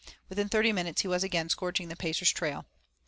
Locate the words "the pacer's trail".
1.89-2.65